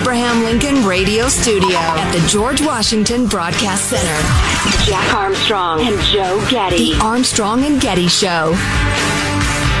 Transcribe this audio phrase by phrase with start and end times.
[0.00, 6.94] Abraham Lincoln Radio Studio at the George Washington Broadcast Center, Jack Armstrong and Joe Getty.
[6.94, 8.54] The Armstrong and Getty Show.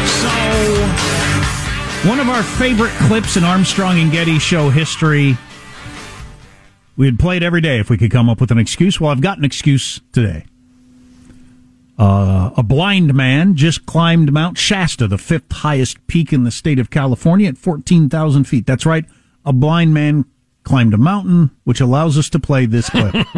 [0.04, 0.28] So,
[2.06, 5.38] one of our favorite clips in Armstrong and Getty show history.
[6.98, 9.00] We'd play it every day if we could come up with an excuse.
[9.00, 10.44] Well, I've got an excuse today.
[11.98, 16.78] Uh, a blind man just climbed Mount Shasta, the fifth highest peak in the state
[16.78, 18.66] of California, at 14,000 feet.
[18.66, 19.06] That's right.
[19.44, 20.24] A blind man
[20.62, 23.14] climbed a mountain, which allows us to play this clip.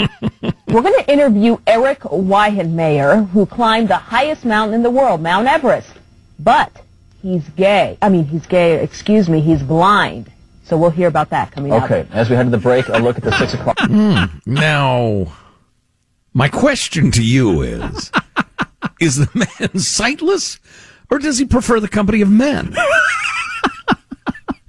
[0.67, 5.47] We're going to interview Eric Weihenmayer, who climbed the highest mountain in the world, Mount
[5.47, 5.93] Everest.
[6.39, 6.73] But
[7.21, 7.97] he's gay.
[8.03, 10.31] I mean, he's gay, excuse me, he's blind.
[10.65, 11.85] So we'll hear about that coming up.
[11.85, 13.79] Okay, as we head to the break, a look at the six o'clock.
[13.81, 15.33] Hmm, now,
[16.33, 18.11] my question to you is
[19.01, 20.61] Is the man sightless
[21.11, 22.75] or does he prefer the company of men?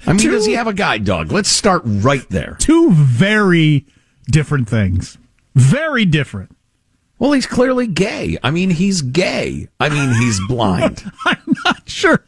[0.05, 1.31] I mean, does he have a guide dog?
[1.31, 2.57] Let's start right there.
[2.59, 3.85] Two very
[4.27, 5.17] different things.
[5.55, 6.55] Very different.
[7.19, 8.37] Well, he's clearly gay.
[8.43, 9.69] I mean, he's gay.
[9.79, 11.03] I mean, he's blind.
[11.25, 12.25] I'm not sure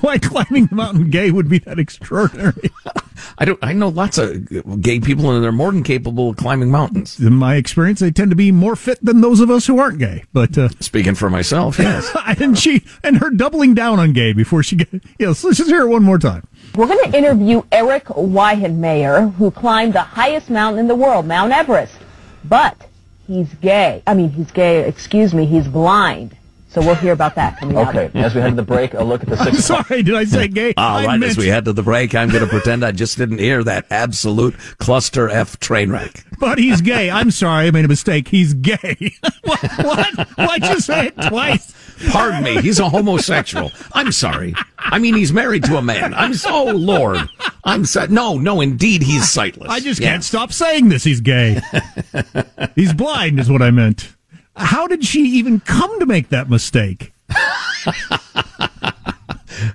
[0.00, 2.70] why climbing the mountain gay would be that extraordinary.
[3.38, 3.58] I don't.
[3.62, 7.20] I know lots of gay people, and they're more than capable of climbing mountains.
[7.20, 9.98] In my experience, they tend to be more fit than those of us who aren't
[9.98, 10.24] gay.
[10.32, 12.10] But uh, speaking for myself, yes.
[12.40, 15.02] and she and her doubling down on gay before she get.
[15.18, 16.46] Yes, let's just hear it one more time.
[16.74, 21.52] We're going to interview Eric Weihenmayer, who climbed the highest mountain in the world, Mount
[21.52, 21.98] Everest.
[22.44, 22.88] But
[23.26, 24.02] he's gay.
[24.06, 26.34] I mean, he's gay, excuse me, he's blind.
[26.72, 27.88] So we'll hear about that coming up.
[27.94, 30.14] Okay, as we head to the break, a look at the I'm six sorry, did
[30.14, 30.72] I say gay?
[30.78, 32.92] All I right, meant- as we head to the break, I'm going to pretend I
[32.92, 36.24] just didn't hear that absolute cluster F train wreck.
[36.38, 37.10] But he's gay.
[37.10, 38.28] I'm sorry, I made a mistake.
[38.28, 39.12] He's gay.
[39.44, 39.60] what?
[39.84, 40.28] what?
[40.38, 41.74] Why'd you say it twice?
[42.10, 43.70] Pardon me, he's a homosexual.
[43.92, 44.54] I'm sorry.
[44.78, 46.14] I mean, he's married to a man.
[46.14, 47.18] I'm so, oh, Lord.
[47.64, 49.70] I'm so, no, no, indeed, he's sightless.
[49.70, 50.08] I just Yes.
[50.10, 51.04] can't stop saying this.
[51.04, 51.60] He's gay.
[52.74, 54.14] he's blind, is what I meant.
[54.56, 57.12] How did she even come to make that mistake?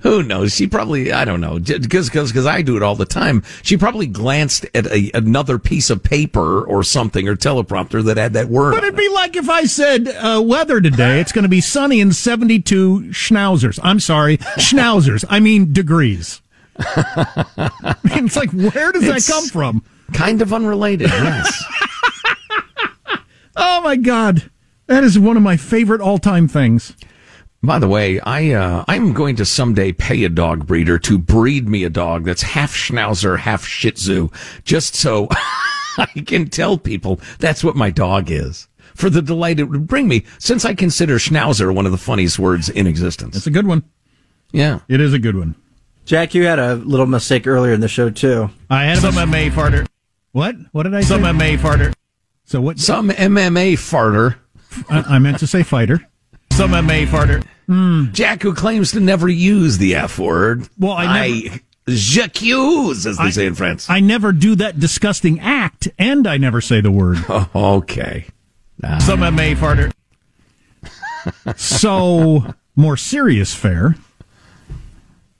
[0.01, 0.53] Who knows?
[0.55, 3.43] She probably, I don't know, because because I do it all the time.
[3.63, 8.33] She probably glanced at a, another piece of paper or something or teleprompter that had
[8.33, 8.73] that word.
[8.73, 11.19] But it'd be like if I said uh, weather today.
[11.19, 13.79] It's going to be sunny and 72 schnauzers.
[13.81, 15.23] I'm sorry, schnauzers.
[15.29, 16.41] I mean degrees.
[16.79, 19.83] I mean, it's like, where does It's- that come from?
[20.13, 21.09] kind of unrelated.
[21.09, 21.63] Yes.
[23.59, 24.51] Oh my God.
[24.87, 26.95] That is one of my favorite all time things.
[27.63, 31.67] By the way, I uh, I'm going to someday pay a dog breeder to breed
[31.67, 34.29] me a dog that's half Schnauzer, half Shih Tzu,
[34.63, 35.27] just so
[35.97, 38.67] I can tell people that's what my dog is.
[38.93, 42.39] for the delight it would bring me, since I consider schnauzer one of the funniest
[42.39, 43.35] words in existence.
[43.35, 43.83] It's a good one.
[44.51, 44.79] Yeah.
[44.87, 45.55] It is a good one.
[46.05, 48.49] Jack, you had a little mistake earlier in the show too.
[48.69, 49.85] I had some MMA farter.
[50.31, 50.55] What?
[50.71, 51.07] What did I say?
[51.09, 51.93] Some MMA farter.
[52.45, 52.79] So what?
[52.79, 54.35] Some MMA farter.
[54.89, 56.07] I, I meant to say fighter.
[56.51, 57.45] Some MMA farter.
[57.69, 58.13] Mm.
[58.13, 60.67] Jack, who claims to never use the F word.
[60.79, 61.59] Well, I never.
[61.89, 63.89] J'accuse, as they I- say in France.
[63.89, 67.17] I never do that disgusting act, and I never say the word.
[67.29, 68.25] Oh, okay.
[68.81, 68.97] Nah.
[68.99, 69.91] Some MMA farter.
[71.55, 73.95] so, more serious fare.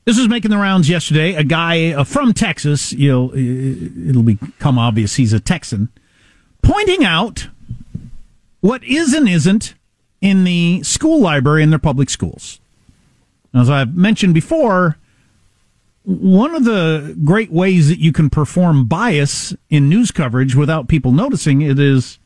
[0.05, 1.33] This was making the rounds yesterday.
[1.35, 5.89] A guy uh, from Texas, you'll, it'll become obvious he's a Texan,
[6.61, 7.49] pointing out
[8.61, 9.75] what is and isn't
[10.21, 12.59] in the school library in their public schools.
[13.53, 14.97] As I've mentioned before,
[16.03, 21.11] one of the great ways that you can perform bias in news coverage without people
[21.11, 22.17] noticing it is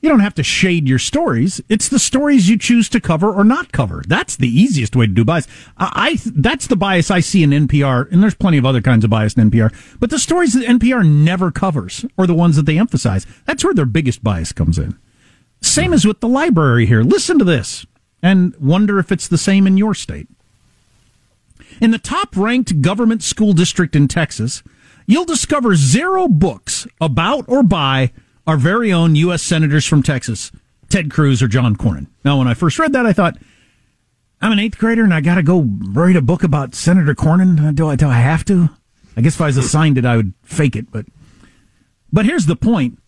[0.00, 1.60] you don't have to shade your stories.
[1.68, 4.02] It's the stories you choose to cover or not cover.
[4.06, 5.46] That's the easiest way to do bias.
[5.76, 9.04] I, I that's the bias I see in NPR, and there's plenty of other kinds
[9.04, 9.74] of bias in NPR.
[9.98, 13.74] But the stories that NPR never covers, or the ones that they emphasize, that's where
[13.74, 14.98] their biggest bias comes in.
[15.60, 17.02] Same as with the library here.
[17.02, 17.86] Listen to this
[18.22, 20.28] and wonder if it's the same in your state.
[21.80, 24.62] In the top ranked government school district in Texas,
[25.06, 28.12] you'll discover zero books about or by
[28.46, 29.42] our very own U.S.
[29.42, 30.50] senators from Texas,
[30.88, 32.08] Ted Cruz or John Cornyn.
[32.24, 33.36] Now, when I first read that, I thought,
[34.42, 37.74] I'm an eighth grader and I got to go read a book about Senator Cornyn.
[37.74, 38.70] Do I, do I have to?
[39.16, 40.90] I guess if I was assigned it, I would fake it.
[40.90, 41.06] But,
[42.12, 42.99] but here's the point.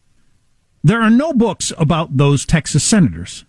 [0.84, 3.44] There are no books about those Texas senators,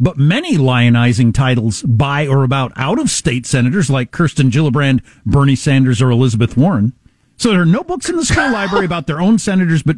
[0.00, 5.56] but many lionizing titles by or about out of state senators like Kirsten Gillibrand, Bernie
[5.56, 6.94] Sanders, or Elizabeth Warren.
[7.36, 9.96] So there are no books in the school library about their own senators, but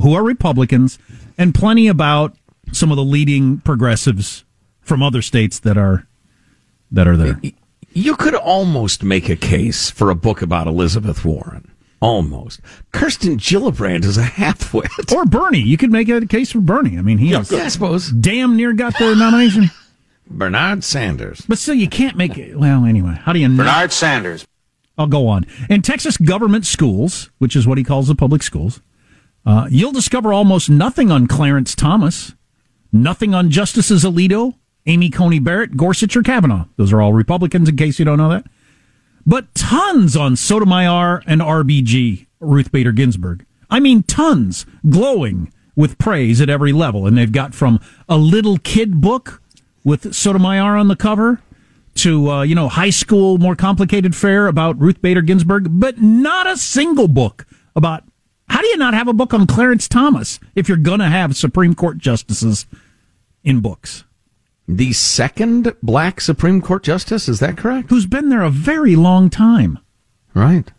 [0.00, 0.98] who are Republicans,
[1.36, 2.36] and plenty about
[2.72, 4.44] some of the leading progressives
[4.80, 6.06] from other states that are
[6.90, 7.40] that are there.
[7.92, 11.70] You could almost make a case for a book about Elizabeth Warren.
[12.04, 12.60] Almost.
[12.92, 15.10] Kirsten Gillibrand is a halfwit.
[15.10, 15.60] Or Bernie.
[15.60, 16.98] You could make a case for Bernie.
[16.98, 18.10] I mean, he Yeah, I suppose.
[18.10, 19.70] damn near got the nomination.
[20.30, 21.40] Bernard Sanders.
[21.48, 22.58] But still, you can't make it.
[22.58, 23.56] Well, anyway, how do you know?
[23.56, 24.46] Bernard Sanders.
[24.98, 25.46] I'll go on.
[25.70, 28.80] In Texas government schools, which is what he calls the public schools,
[29.46, 32.34] uh, you'll discover almost nothing on Clarence Thomas,
[32.92, 34.54] nothing on Justices Alito,
[34.86, 36.66] Amy Coney Barrett, Gorsuch, or Kavanaugh.
[36.76, 38.44] Those are all Republicans, in case you don't know that.
[39.26, 43.46] But tons on Sotomayor and RBG, Ruth Bader Ginsburg.
[43.70, 47.06] I mean, tons, glowing with praise at every level.
[47.06, 49.42] And they've got from a little kid book
[49.82, 51.40] with Sotomayor on the cover
[51.96, 56.46] to, uh, you know, high school, more complicated fare about Ruth Bader Ginsburg, but not
[56.46, 57.46] a single book
[57.76, 58.04] about
[58.48, 61.36] how do you not have a book on Clarence Thomas if you're going to have
[61.36, 62.66] Supreme Court justices
[63.42, 64.04] in books?
[64.66, 67.90] The second black Supreme Court justice, is that correct?
[67.90, 69.78] Who's been there a very long time.
[70.32, 70.70] Right.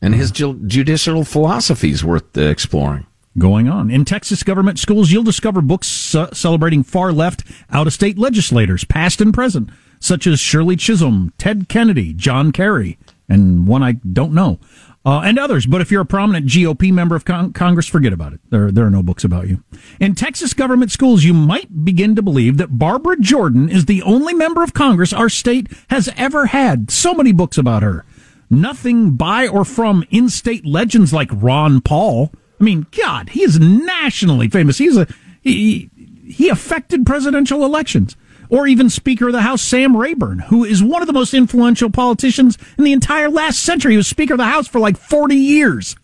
[0.00, 3.06] And his ju- judicial philosophy is worth uh, exploring.
[3.36, 3.90] Going on.
[3.90, 8.84] In Texas government schools, you'll discover books uh, celebrating far left, out of state legislators,
[8.84, 12.96] past and present, such as Shirley Chisholm, Ted Kennedy, John Kerry,
[13.28, 14.60] and one I don't know,
[15.04, 15.66] uh, and others.
[15.66, 18.40] But if you're a prominent GOP member of con- Congress, forget about it.
[18.50, 19.62] There, there are no books about you.
[20.00, 24.34] In Texas government schools, you might begin to believe that Barbara Jordan is the only
[24.34, 26.90] member of Congress our state has ever had.
[26.90, 28.04] So many books about her.
[28.50, 32.30] Nothing by or from in-state legends like Ron Paul.
[32.60, 34.78] I mean, God, he is nationally famous.
[34.78, 35.06] He's a
[35.42, 35.90] he,
[36.24, 38.16] he affected presidential elections.
[38.54, 41.90] Or even Speaker of the House Sam Rayburn, who is one of the most influential
[41.90, 43.92] politicians in the entire last century.
[43.94, 45.96] He was Speaker of the House for like 40 years.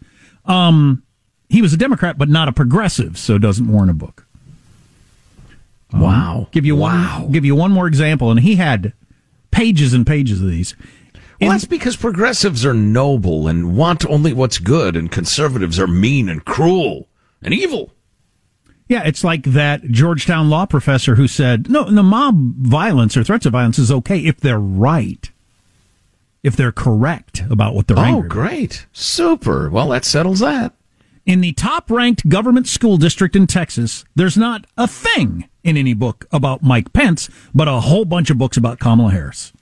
[0.46, 1.04] Um,
[1.48, 4.26] he was a Democrat, but not a progressive, so doesn't warrant a book.
[5.92, 6.48] Um, Wow.
[6.50, 7.20] Give you Wow.
[7.22, 7.32] one.
[7.32, 8.94] Give you one more example, and he had
[9.52, 10.74] pages and pages of these.
[11.40, 16.28] Well, that's because progressives are noble and want only what's good, and conservatives are mean
[16.28, 17.08] and cruel
[17.42, 17.92] and evil.
[18.90, 23.46] Yeah, it's like that Georgetown law professor who said, no, the mob violence or threats
[23.46, 25.30] of violence is okay if they're right.
[26.42, 28.28] If they're correct about what they're Oh, about.
[28.28, 28.86] great.
[28.92, 29.70] Super.
[29.70, 30.74] Well, that settles that.
[31.24, 35.94] In the top ranked government school district in Texas, there's not a thing in any
[35.94, 39.52] book about Mike Pence, but a whole bunch of books about Kamala Harris.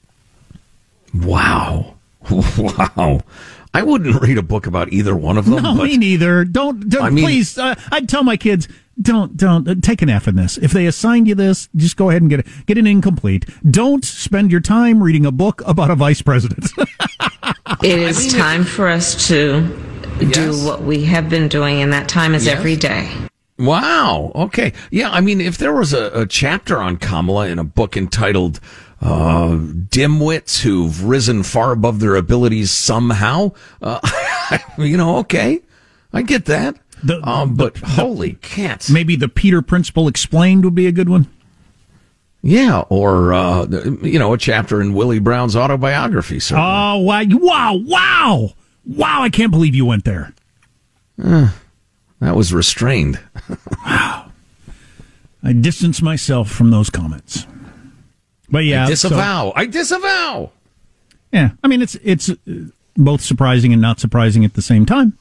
[1.15, 1.97] Wow.
[2.59, 3.21] Wow.
[3.75, 5.63] I wouldn't read a book about either one of them.
[5.63, 6.45] No, but me neither.
[6.45, 7.57] Don't, don't I mean- please.
[7.59, 8.67] Uh, I'd tell my kids,
[9.01, 10.57] don't, don't uh, take an F in this.
[10.59, 13.47] If they assigned you this, just go ahead and get it, get an incomplete.
[13.71, 16.71] Don't spend your time reading a book about a vice president.
[17.83, 19.61] It is time for us to
[20.33, 22.57] do what we have been doing, and that time is Yes.
[22.59, 23.09] every day.
[23.59, 24.33] Wow.
[24.35, 24.73] Okay.
[24.91, 25.11] Yeah.
[25.11, 28.59] I mean, if there was a, a chapter on Kamala in a book entitled
[29.01, 33.53] uh, "Dimwits Who've Risen Far Above Their Abilities Somehow,"
[33.83, 34.01] uh,
[34.79, 35.61] you know, okay,
[36.13, 36.77] I get that.
[37.05, 38.91] The, um, but the- holy cats.
[38.91, 41.29] Maybe the Peter Principle explained would be a good one.
[42.43, 43.67] Yeah, or uh,
[44.03, 46.39] you know, a chapter in Willie Brown's autobiography.
[46.41, 46.71] certainly.
[46.71, 47.23] Oh wow!
[47.29, 47.75] Wow!
[47.85, 48.51] Wow!
[48.87, 49.23] Wow!
[49.23, 50.33] I can't believe you went there.
[51.23, 51.51] Uh,
[52.21, 53.21] that was restrained.
[53.85, 54.25] Wow!
[55.43, 57.47] I distance myself from those comments.
[58.51, 59.53] But yeah, I so- disavow.
[59.55, 60.51] I disavow.
[61.33, 62.35] yeah, I mean it's it's uh,
[62.97, 65.19] both surprising and not surprising at the same time.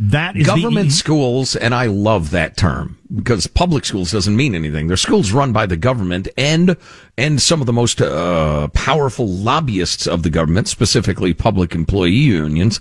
[0.00, 4.54] That is the- government schools, and I love that term because public schools doesn't mean
[4.54, 4.88] anything.
[4.88, 6.76] They're schools run by the government and
[7.16, 12.80] and some of the most uh, powerful lobbyists of the government, specifically public employee unions.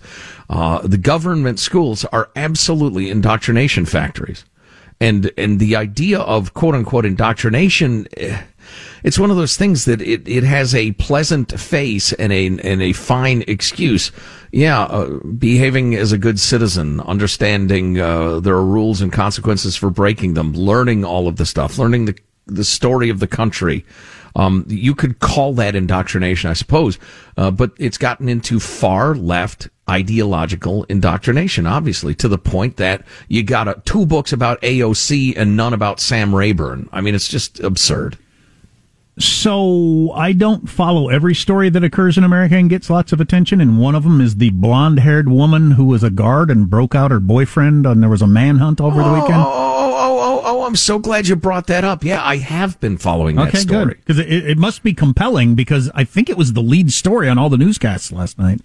[0.49, 4.43] Uh, the government schools are absolutely indoctrination factories,
[5.01, 8.07] and and the idea of quote unquote indoctrination.
[8.15, 8.41] eh,
[9.03, 12.81] it's one of those things that it, it has a pleasant face and a and
[12.81, 14.11] a fine excuse.
[14.51, 19.89] Yeah, uh, behaving as a good citizen, understanding uh, there are rules and consequences for
[19.89, 23.83] breaking them, learning all of the stuff, learning the the story of the country.
[24.35, 26.97] Um, you could call that indoctrination, I suppose,
[27.37, 33.43] uh, but it's gotten into far left ideological indoctrination, obviously, to the point that you
[33.43, 36.89] got uh, two books about AOC and none about Sam Rayburn.
[36.91, 38.17] I mean, it's just absurd.
[39.19, 43.59] So I don't follow every story that occurs in America and gets lots of attention.
[43.59, 47.11] And one of them is the blonde-haired woman who was a guard and broke out
[47.11, 49.70] her boyfriend, and there was a manhunt over the weekend.
[50.43, 52.03] Oh, I'm so glad you brought that up.
[52.03, 53.95] Yeah, I have been following that okay, story.
[53.95, 55.55] Because it, it must be compelling.
[55.55, 58.61] Because I think it was the lead story on all the newscasts last night.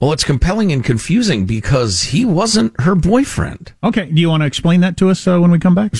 [0.00, 3.72] Well, it's compelling and confusing because he wasn't her boyfriend.
[3.82, 5.92] Okay, do you want to explain that to us uh, when we come back?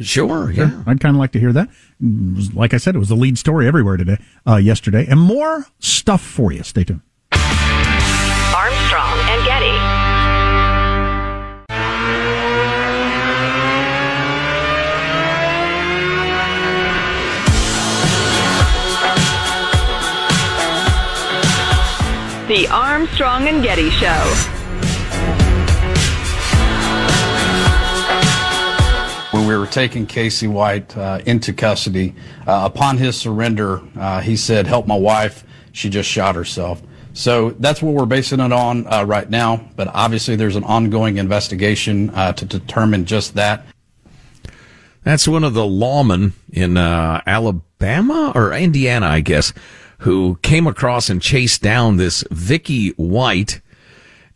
[0.00, 0.82] Sure, yeah.
[0.86, 1.68] I'd kind of like to hear that.
[2.00, 5.66] Was- Like I said, it was the lead story everywhere today, uh, yesterday, and more
[5.78, 6.64] stuff for you.
[6.64, 7.02] Stay tuned.
[7.32, 10.03] Armstrong and Getty.
[22.54, 24.06] The Armstrong and Getty Show.
[29.32, 32.14] When we were taking Casey White uh, into custody,
[32.46, 35.42] uh, upon his surrender, uh, he said, Help my wife.
[35.72, 36.80] She just shot herself.
[37.12, 39.68] So that's what we're basing it on uh, right now.
[39.74, 43.66] But obviously, there's an ongoing investigation uh, to determine just that.
[45.02, 49.52] That's one of the lawmen in uh, Alabama or Indiana, I guess,
[50.04, 53.62] who came across and chased down this Vicky White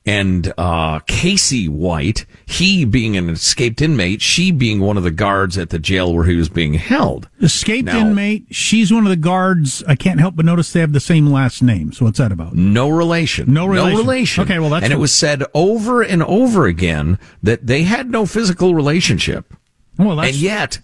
[0.06, 2.25] and uh, Casey White.
[2.46, 6.25] He being an escaped inmate, she being one of the guards at the jail where
[6.25, 7.28] he was being held.
[7.42, 8.46] Escaped Now- inmate.
[8.50, 9.84] She's one of the guards.
[9.87, 11.92] I can't help but notice they have the same last name.
[11.92, 12.54] So what's that about?
[12.54, 13.52] No relation.
[13.52, 13.98] No relation.
[13.98, 14.44] relation.
[14.44, 18.25] Okay, well, that's and it was said over and over again that they had no
[18.25, 19.52] physical relationship.
[19.98, 20.78] Well, that's, and yet,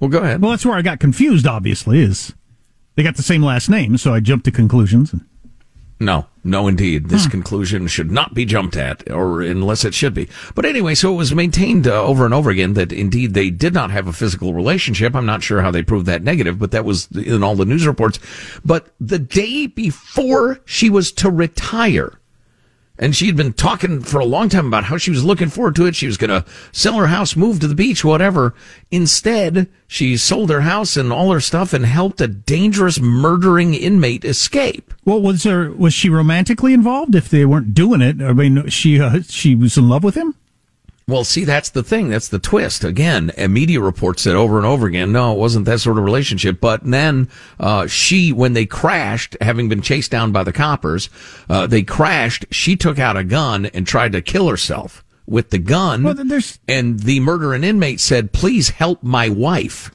[0.00, 0.42] well, go ahead.
[0.42, 1.46] well, that's where I got confused.
[1.46, 2.34] Obviously, is
[2.96, 5.14] they got the same last name, so I jumped to conclusions.
[5.98, 7.08] No, no, indeed.
[7.08, 10.28] This conclusion should not be jumped at, or unless it should be.
[10.54, 13.72] But anyway, so it was maintained uh, over and over again that indeed they did
[13.72, 15.14] not have a physical relationship.
[15.14, 17.86] I'm not sure how they proved that negative, but that was in all the news
[17.86, 18.18] reports.
[18.62, 22.20] But the day before she was to retire,
[22.98, 25.76] and she had been talking for a long time about how she was looking forward
[25.76, 25.94] to it.
[25.94, 28.54] She was going to sell her house, move to the beach, whatever.
[28.90, 34.24] Instead, she sold her house and all her stuff and helped a dangerous murdering inmate
[34.24, 34.94] escape.
[35.04, 37.14] Well, was there was she romantically involved?
[37.14, 40.34] If they weren't doing it, I mean, she uh, she was in love with him.
[41.08, 42.08] Well, see, that's the thing.
[42.08, 42.82] That's the twist.
[42.82, 46.04] Again, a media report said over and over again, no, it wasn't that sort of
[46.04, 46.60] relationship.
[46.60, 47.28] But then,
[47.60, 51.08] uh, she, when they crashed, having been chased down by the coppers,
[51.48, 52.46] uh, they crashed.
[52.50, 56.02] She took out a gun and tried to kill herself with the gun.
[56.02, 59.92] Well, then there's- and the murdering inmate said, please help my wife.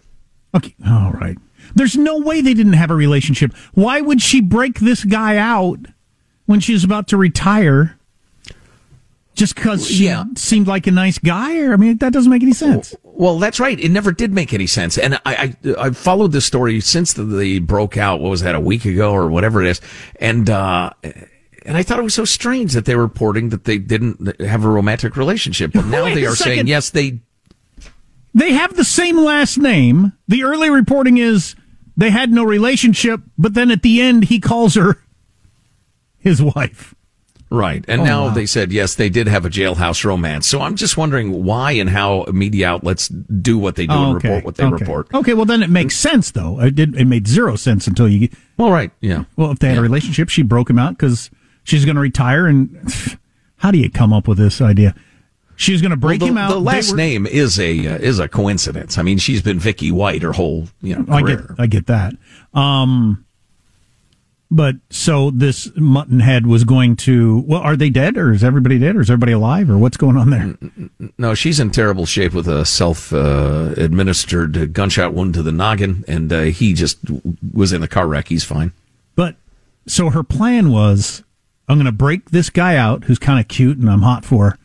[0.56, 1.38] Okay, all right.
[1.76, 3.54] There's no way they didn't have a relationship.
[3.74, 5.80] Why would she break this guy out
[6.46, 7.98] when she was about to retire?
[9.42, 10.26] Just because she Yeah.
[10.36, 11.58] seemed like a nice guy?
[11.62, 12.94] Or I mean, that doesn't make any sense.
[13.02, 13.80] Well, that's right.
[13.80, 15.00] It never did make any sense.
[15.00, 18.22] And I, I, I followed this story since the, they broke out.
[18.22, 19.82] What was that, a week ago or whatever it is?
[20.20, 20.92] And, uh,
[21.66, 24.64] and I thought it was so strange that they were reporting that they didn't have
[24.64, 25.72] a romantic relationship.
[25.74, 27.22] But now Wait they are saying, yes, they,
[28.36, 30.14] They have the same last name.
[30.28, 31.56] The early reporting is
[31.98, 35.02] they had no relationship, but then at the end he calls her
[36.20, 36.94] his wife.
[37.52, 37.84] Right.
[37.90, 38.34] And Oh, now wow.
[38.34, 40.48] they said, yes, they did have a jailhouse romance.
[40.48, 44.30] So I'm just wondering why and how media outlets do what they do and okay.
[44.30, 44.76] report what they okay.
[44.86, 45.14] report.
[45.14, 46.62] Okay, well then it makes sense though.
[46.62, 46.96] It did.
[46.96, 48.30] It made zero sense until you.
[48.58, 48.92] Well, right.
[49.02, 49.26] Yeah.
[49.36, 51.30] Well, if they had a relationship, she broke him out because
[51.66, 52.48] she's going to retire.
[52.48, 52.82] And
[53.58, 54.96] how do you come up with this idea?
[55.58, 56.50] She's going to break Well, the, him out.
[56.52, 58.98] The last were- name is a uh, is a coincidence.
[58.98, 61.56] I mean, she's been Vicky White her whole you know I get, career.
[61.60, 62.14] I get that.
[62.54, 63.26] Um,
[64.52, 67.40] but so this Muttonhead was going to.
[67.48, 70.18] Well, are they dead, or is everybody dead, or is everybody alive, or what's going
[70.18, 71.10] on there?
[71.18, 76.04] No, she's in terrible shape with a self uh, administered gunshot wound to the noggin,
[76.06, 77.00] and uh, he just
[77.54, 78.28] was in a car wreck.
[78.28, 78.74] He's fine.
[79.16, 79.38] But
[79.88, 81.24] so her plan was,
[81.70, 84.58] I'm going to break this guy out who's kind of cute and I'm hot for,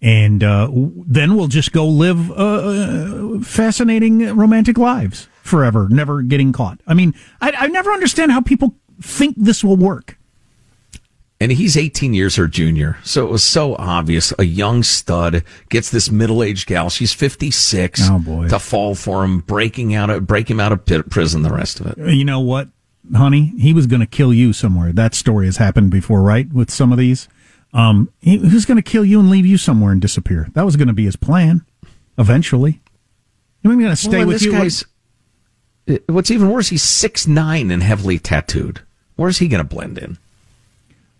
[0.00, 6.52] and uh, then we'll just go live uh, uh, fascinating romantic lives forever, never getting
[6.52, 6.80] caught.
[6.86, 10.16] I mean, I, I never understand how people think this will work.
[11.42, 12.98] And he's 18 years her junior.
[13.02, 14.32] So it was so obvious.
[14.38, 16.90] A young stud gets this middle aged gal.
[16.90, 18.00] She's 56.
[18.10, 18.48] Oh, boy.
[18.48, 21.86] To fall for him, breaking out of, break him out of prison, the rest of
[21.86, 22.12] it.
[22.12, 22.68] You know what,
[23.14, 23.54] honey?
[23.58, 24.92] He was going to kill you somewhere.
[24.92, 26.52] That story has happened before, right?
[26.52, 27.26] With some of these,
[27.72, 30.48] um, he, was going to kill you and leave you somewhere and disappear.
[30.52, 31.64] That was going to be his plan.
[32.18, 32.82] Eventually,
[33.64, 34.52] wasn't going to stay Well, with you.
[34.52, 34.84] guy's-
[36.06, 38.82] what's even worse, he's 6'9 and heavily tattooed.
[39.20, 40.16] Where's he going to blend in?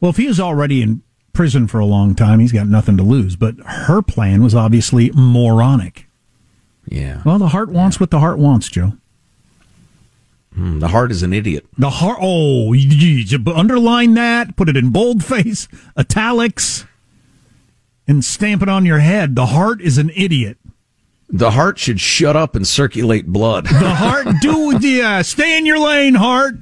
[0.01, 1.03] Well, if he was already in
[1.35, 3.37] prison for a long time, he's got nothing to lose.
[3.37, 6.07] But her plan was obviously moronic.
[6.87, 7.21] Yeah.
[7.27, 8.95] Well, the heart wants what the heart wants, Joe.
[10.55, 11.67] Hmm, the heart is an idiot.
[11.77, 12.17] The heart.
[12.23, 16.87] Oh, you, you underline that, put it in boldface, italics,
[18.09, 19.37] and stamp it on your head.
[19.37, 20.57] The heart is an idiot.
[21.29, 23.67] The heart should shut up and circulate blood.
[23.67, 26.55] The heart, do the uh, stay in your lane, heart.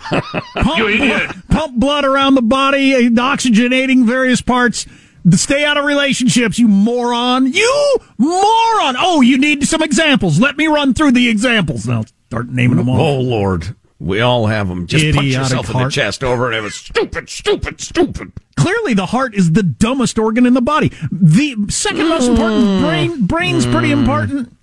[0.00, 1.30] Pump, You idiot.
[1.48, 4.86] pump blood around the body, oxygenating various parts.
[5.30, 7.52] Stay out of relationships, you moron.
[7.52, 8.96] You moron.
[8.98, 10.40] Oh, you need some examples.
[10.40, 11.86] Let me run through the examples.
[11.86, 13.00] Now start naming them all.
[13.00, 14.88] Oh Lord, we all have them.
[14.88, 18.32] Just punch Idiotic yourself in the chest over and have a stupid, stupid, stupid.
[18.56, 20.90] Clearly, the heart is the dumbest organ in the body.
[21.12, 22.84] The second most important hmm.
[22.84, 23.26] brain.
[23.26, 24.00] Brain's pretty hmm.
[24.00, 24.56] important.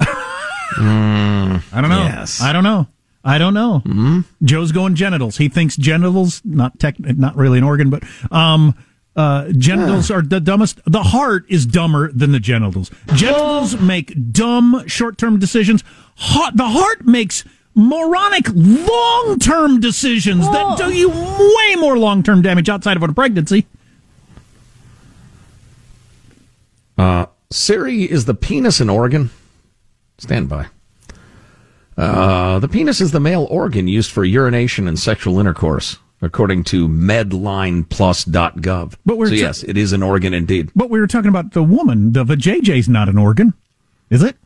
[0.00, 1.56] Hmm.
[1.72, 2.04] I don't know.
[2.04, 2.40] Yes.
[2.40, 2.88] I don't know.
[3.24, 3.82] I don't know.
[3.86, 4.20] Mm-hmm.
[4.44, 5.38] Joe's going genitals.
[5.38, 8.76] He thinks genitals not tech, not really an organ, but um,
[9.16, 10.80] uh, genitals are the dumbest.
[10.86, 12.90] The heart is dumber than the genitals.
[13.14, 15.82] Genitals make dumb short-term decisions.
[16.16, 22.96] Heart, the heart makes moronic long-term decisions that do you way more long-term damage outside
[22.96, 23.66] of a pregnancy.
[26.98, 29.30] Uh, Siri, is the penis an organ?
[30.18, 30.66] Stand by.
[31.96, 36.88] Uh, the penis is the male organ used for urination and sexual intercourse, according to
[36.88, 38.94] medlineplus.gov.
[39.06, 40.70] But we're so, yes, it is an organ indeed.
[40.74, 42.12] But we were talking about the woman.
[42.12, 43.54] The vajayjay's not an organ,
[44.10, 44.36] is it?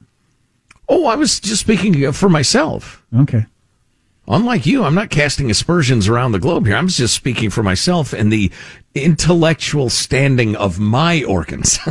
[0.89, 3.03] Oh, I was just speaking for myself.
[3.15, 3.47] Okay.
[4.27, 6.77] Unlike you, I'm not casting aspersions around the globe here.
[6.77, 8.53] I'm just speaking for myself and the
[8.95, 11.79] intellectual standing of my organs.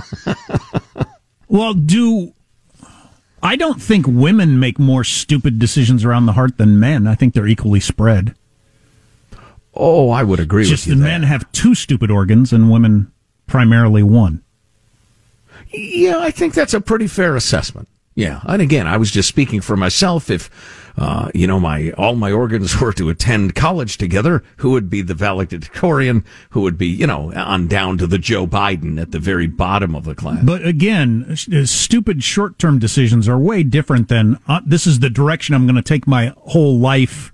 [1.50, 2.34] Well, do
[3.48, 7.08] I don't think women make more stupid decisions around the heart than men.
[7.08, 8.36] I think they're equally spread.
[9.74, 13.10] oh, I would agree Just with the men have two stupid organs and women
[13.46, 14.44] primarily one.
[15.72, 17.88] Yeah, I think that's a pretty fair assessment.
[18.16, 20.30] Yeah, and again, I was just speaking for myself.
[20.30, 20.50] If
[20.98, 25.02] uh, you know, my all my organs were to attend college together, who would be
[25.02, 26.26] the valedictorian?
[26.52, 29.96] Who would be, you know, on down to the Joe Biden at the very bottom
[29.96, 30.44] of the class?
[30.44, 35.54] But again, uh, stupid short-term decisions are way different than uh, this is the direction
[35.54, 37.32] I'm going to take my whole life.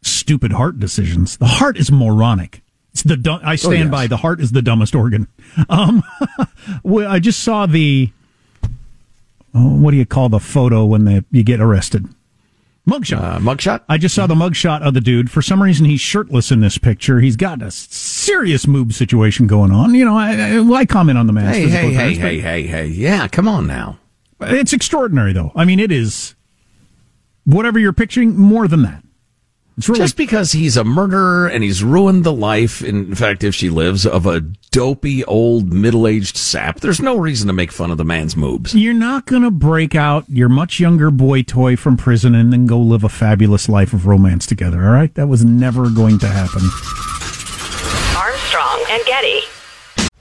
[0.00, 1.36] Stupid heart decisions.
[1.36, 2.62] The heart is moronic.
[2.92, 3.90] It's the du- I stand yes.
[3.90, 5.28] by the heart is the dumbest organ.
[5.68, 6.04] Um,
[6.86, 8.12] I just saw the
[9.54, 12.06] oh, what do you call the photo when they, you get arrested?
[12.88, 13.18] Mugshot.
[13.22, 13.82] Uh, mugshot.
[13.88, 15.30] I just saw the mugshot of the dude.
[15.30, 17.20] For some reason, he's shirtless in this picture.
[17.20, 19.94] He's got a serious moob situation going on.
[19.94, 22.86] You know, I, I, I comment on the man's Hey, hey, hey, hey, hey, hey!
[22.86, 23.98] Yeah, come on now.
[24.40, 25.52] it's extraordinary, though.
[25.54, 26.34] I mean, it is
[27.44, 29.04] whatever you're picturing, more than that.
[29.78, 33.54] It's really Just because he's a murderer and he's ruined the life, in fact, if
[33.54, 34.40] she lives, of a
[34.72, 38.74] dopey old middle-aged sap, there's no reason to make fun of the man's moves.
[38.74, 42.66] you're not going to break out your much younger boy toy from prison and then
[42.66, 44.82] go live a fabulous life of romance together.
[44.84, 46.62] All right, that was never going to happen.
[48.18, 49.47] Armstrong and Getty.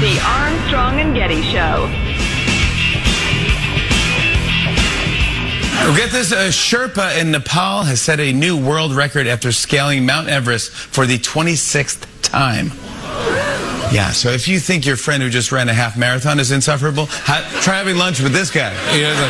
[0.00, 1.86] The Armstrong and Getty Show.
[5.84, 10.06] Well, get this, a Sherpa in Nepal has set a new world record after scaling
[10.06, 12.68] Mount Everest for the 26th time.
[13.92, 17.04] Yeah, so if you think your friend who just ran a half marathon is insufferable,
[17.10, 18.72] ha- try having lunch with this guy.
[18.94, 19.26] You know, the,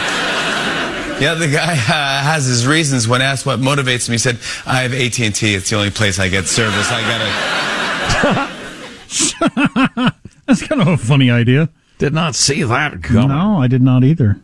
[1.21, 3.09] yeah, the guy uh, has his reasons.
[3.09, 5.53] When asked what motivates him, he said, "I have AT and T.
[5.55, 6.89] It's the only place I get service.
[6.93, 7.01] I
[8.23, 10.11] gotta."
[10.51, 11.69] That's kind of a funny idea.
[11.99, 13.29] Did not see that coming.
[13.29, 14.41] No, I did not either.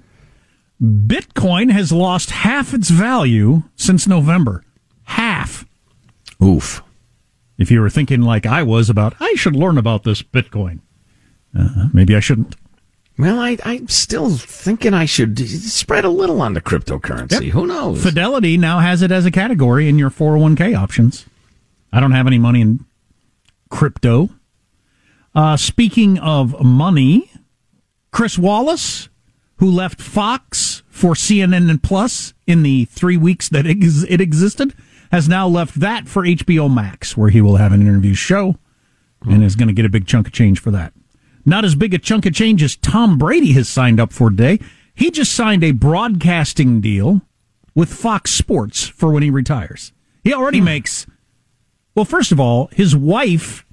[0.81, 4.62] Bitcoin has lost half its value since November.
[5.03, 5.64] Half.
[6.40, 6.81] Oof.
[7.59, 10.79] If you were thinking like I was about, I should learn about this Bitcoin.
[11.59, 12.55] Uh, maybe I shouldn't.
[13.19, 17.47] Well, I, I'm still thinking I should spread a little on the cryptocurrency.
[17.47, 17.53] Yep.
[17.55, 18.01] Who knows?
[18.01, 21.27] Fidelity now has it as a category in your 401k options.
[21.92, 22.85] I don't have any money in
[23.71, 24.31] crypto.
[25.37, 27.31] Uh, speaking of money,
[28.11, 29.11] Chris Wallace,
[29.57, 34.72] who left Fox for CNN and Plus in the three weeks that it existed,
[35.12, 38.57] has now left that for HBO Max, where he will have an interview show
[39.27, 40.94] and is going to get a big chunk of change for that.
[41.44, 44.59] Not as big a chunk of change as Tom Brady has signed up for today.
[44.94, 47.20] He just signed a broadcasting deal
[47.75, 49.92] with Fox Sports for when he retires.
[50.25, 51.07] He already makes,
[51.94, 53.66] well, first of all, his wife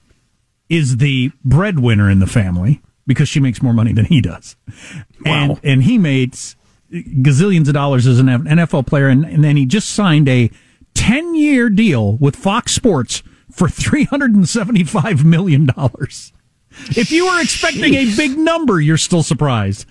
[0.73, 4.55] is the breadwinner in the family because she makes more money than he does.
[5.25, 6.55] And, and he makes
[6.91, 9.07] gazillions of dollars as an NFL player.
[9.07, 10.49] And, and then he just signed a
[10.95, 15.69] 10 year deal with Fox Sports for $375 million.
[16.89, 19.85] If you were expecting a big number, you're still surprised,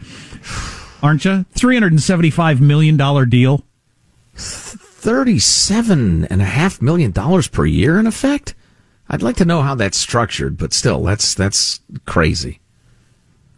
[1.03, 1.45] aren't you?
[1.55, 3.65] $375 million deal.
[5.03, 8.55] Thirty-seven and a half million dollars per year, in effect.
[9.13, 12.61] I'd like to know how that's structured, but still, that's that's crazy.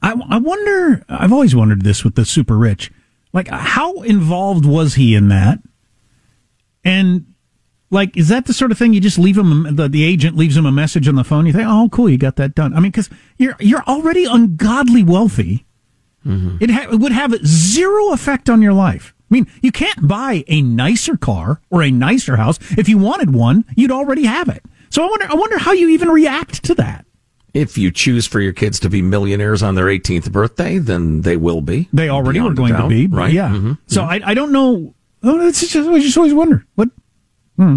[0.02, 1.04] I, I wonder.
[1.08, 2.92] I've always wondered this with the super rich.
[3.32, 5.60] Like, how involved was he in that?
[6.84, 7.26] And
[7.90, 9.76] like, is that the sort of thing you just leave him?
[9.76, 11.46] The, the agent leaves him a message on the phone.
[11.46, 12.74] You think, oh, cool, you got that done.
[12.74, 15.64] I mean, because you're you're already ungodly wealthy.
[16.26, 16.56] Mm-hmm.
[16.60, 19.14] It, ha- it would have zero effect on your life.
[19.30, 22.58] I mean, you can't buy a nicer car or a nicer house.
[22.76, 24.64] If you wanted one, you'd already have it.
[24.90, 27.04] So I wonder, I wonder how you even react to that.
[27.52, 31.36] If you choose for your kids to be millionaires on their 18th birthday, then they
[31.36, 31.88] will be.
[31.92, 33.32] They already were Beyond a going to be, right?
[33.32, 33.50] Yeah.
[33.50, 33.78] Mhm.
[33.86, 34.94] So I, I don't know.
[35.22, 36.88] Oh, it's just, I just always wonder what.
[37.56, 37.76] Hmm.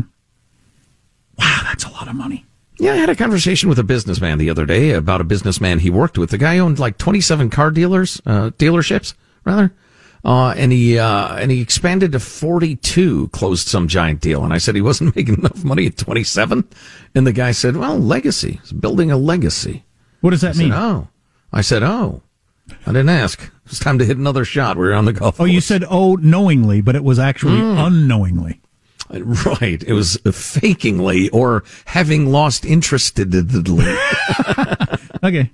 [1.38, 2.46] Wow, that's a lot of money.
[2.80, 5.90] Yeah, I had a conversation with a businessman the other day about a businessman he
[5.90, 6.30] worked with.
[6.32, 9.14] The guy owned like 27 car dealers, uh, dealerships,
[9.46, 9.72] rather.
[10.28, 14.44] Uh, and he, uh, and he expanded to 42, closed some giant deal.
[14.44, 16.68] And I said he wasn't making enough money at 27.
[17.16, 18.60] And the guy said, well, legacy.
[18.62, 19.86] He's building a legacy.
[20.20, 20.74] What does that I said, mean?
[20.74, 21.08] oh.
[21.54, 22.22] I said, oh.
[22.86, 23.50] I didn't ask.
[23.68, 24.76] It's time to hit another shot.
[24.76, 27.88] We were on the golf Oh, you said oh knowingly, but it was actually Mm.
[27.88, 28.60] unknowingly.
[29.10, 29.82] Right.
[29.82, 33.86] It was fakingly or having lost interestedly.
[35.24, 35.50] Okay.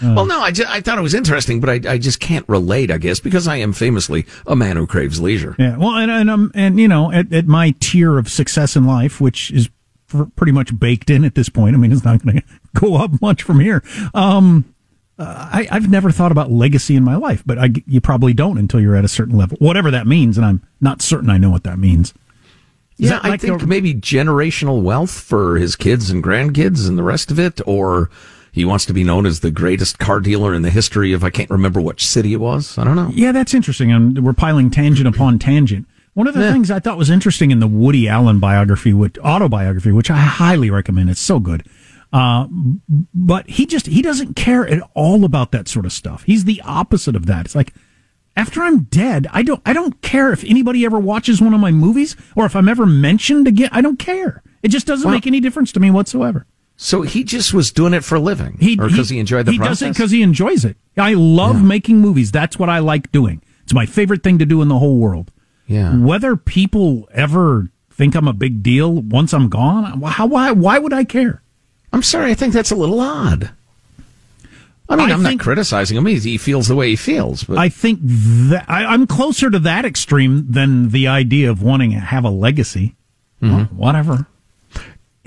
[0.00, 2.90] Well, no, I, ju- I thought it was interesting, but I, I just can't relate,
[2.90, 5.56] I guess, because I am famously a man who craves leisure.
[5.58, 5.76] Yeah.
[5.76, 9.20] Well, and and, um, and you know, at, at my tier of success in life,
[9.20, 9.68] which is
[10.08, 11.74] pr- pretty much baked in at this point.
[11.74, 13.82] I mean, it's not going to go up much from here.
[14.14, 14.72] Um,
[15.18, 18.56] uh, I, I've never thought about legacy in my life, but I, you probably don't
[18.56, 21.50] until you're at a certain level, whatever that means, and I'm not certain I know
[21.50, 22.14] what that means.
[23.00, 26.96] Is Yeah, that I think the- maybe generational wealth for his kids and grandkids and
[26.96, 28.10] the rest of it, or
[28.58, 31.30] he wants to be known as the greatest car dealer in the history of I
[31.30, 32.76] can't remember which city it was.
[32.78, 33.10] I don't know.
[33.12, 33.92] Yeah, that's interesting.
[33.92, 35.86] And we're piling tangent upon tangent.
[36.14, 39.92] One of the things I thought was interesting in the Woody Allen biography, which, autobiography,
[39.92, 41.10] which I highly recommend.
[41.10, 41.64] It's so good.
[42.12, 42.48] Uh,
[43.14, 46.24] but he just he doesn't care at all about that sort of stuff.
[46.24, 47.44] He's the opposite of that.
[47.46, 47.72] It's like
[48.36, 51.70] after I'm dead, I don't I don't care if anybody ever watches one of my
[51.70, 53.68] movies or if I'm ever mentioned again.
[53.72, 54.42] I don't care.
[54.62, 56.46] It just doesn't Well- make any difference to me whatsoever.
[56.80, 59.58] So he just was doing it for a living, or because he, enjoyed the he
[59.58, 59.80] process.
[59.80, 60.76] does it because he enjoys it.
[60.96, 62.30] I love making movies.
[62.30, 63.42] That's what I like doing.
[63.64, 65.32] It's my favorite thing to do in the whole world.
[65.66, 65.94] Yeah.
[65.98, 70.92] Whether people ever think I'm a big deal once I'm gone, how why why would
[70.92, 71.42] I care?
[71.92, 73.50] I'm sorry, I think that's a little odd.
[74.88, 76.06] I mean, I I'm think- not criticizing him.
[76.06, 79.58] He, he feels the way he feels, but I think that I, I'm closer to
[79.58, 82.94] that extreme than the idea of wanting to have a legacy.
[83.42, 83.54] Mm-hmm.
[83.56, 84.26] Well, whatever.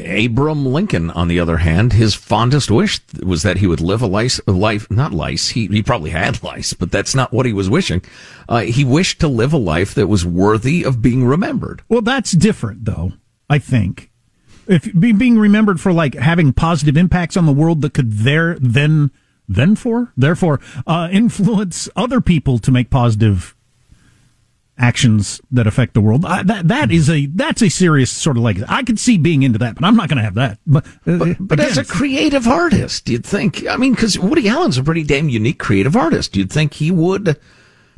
[0.02, 4.08] Abraham Lincoln, on the other hand, his fondest wish was that he would live a
[4.08, 5.50] life, life not lice.
[5.50, 8.02] He, he probably had lice, but that's not what he was wishing.
[8.50, 11.82] Uh, he wished to live a life that was worthy of being remembered.
[11.90, 13.14] Well, that's different, though.
[13.50, 14.12] I think
[14.68, 19.12] if being remembered for like having positive impacts on the world that could there then
[19.48, 23.56] then for therefore uh, influence other people to make positive
[24.82, 26.26] actions that affect the world.
[26.26, 28.66] I, that that is a that's a serious sort of legacy.
[28.68, 30.58] I could see being into that, but I'm not going to have that.
[30.66, 34.50] But uh, But, but again, as a creative artist, you'd think, I mean, because Woody
[34.50, 36.36] Allen's a pretty damn unique creative artist.
[36.36, 37.40] You'd think he would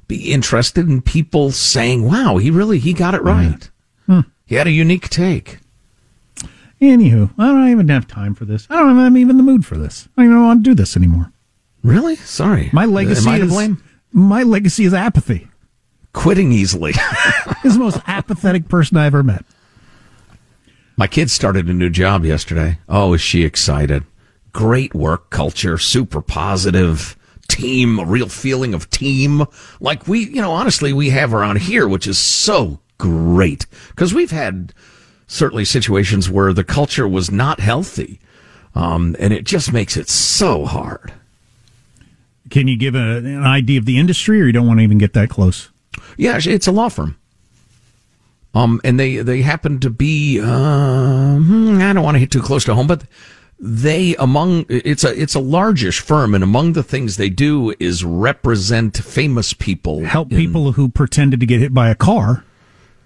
[0.08, 3.69] be interested in people saying, wow, he really, he got it right.
[4.06, 4.19] Hmm.
[4.46, 5.60] He had a unique take.
[6.82, 8.67] Anywho, I don't even have time for this.
[8.69, 10.10] I don't I'm even in the mood for this.
[10.17, 11.32] I don't even want to do this anymore.
[11.82, 12.17] Really?
[12.17, 12.69] Sorry.
[12.74, 13.84] My legacy Am I to is blame?
[14.12, 15.48] my legacy is apathy.
[16.13, 16.93] Quitting easily.
[17.63, 19.45] He's the most apathetic person I ever met.
[20.95, 22.78] My kid started a new job yesterday.
[22.88, 24.04] Oh, is she excited?
[24.52, 29.43] Great work culture, super positive team, a real feeling of team.
[29.80, 34.32] Like we, you know, honestly, we have around here, which is so great because we've
[34.32, 34.73] had
[35.28, 38.19] certainly situations where the culture was not healthy.
[38.76, 41.13] Um, and it just makes it so hard.
[42.49, 44.97] Can you give a, an idea of the industry, or you don't want to even
[44.97, 45.69] get that close?
[46.17, 47.17] Yeah, it's a law firm.
[48.56, 50.39] Um, and they they happen to be.
[50.39, 53.04] Uh, hmm, I don't want to hit too close to home, but
[53.60, 58.04] they among it's a it's a largish firm, and among the things they do is
[58.04, 62.43] represent famous people, Help in- people who pretended to get hit by a car